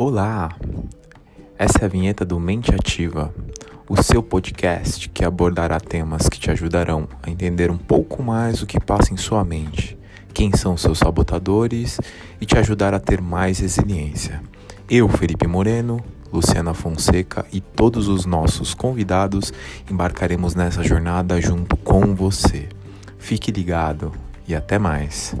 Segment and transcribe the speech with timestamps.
[0.00, 0.56] Olá!
[1.58, 3.34] Essa é a vinheta do Mente Ativa,
[3.88, 8.66] o seu podcast que abordará temas que te ajudarão a entender um pouco mais o
[8.66, 9.98] que passa em sua mente,
[10.32, 11.98] quem são seus sabotadores
[12.40, 14.40] e te ajudar a ter mais resiliência.
[14.88, 16.00] Eu, Felipe Moreno,
[16.32, 19.52] Luciana Fonseca e todos os nossos convidados
[19.90, 22.68] embarcaremos nessa jornada junto com você.
[23.18, 24.12] Fique ligado
[24.46, 25.34] e até mais.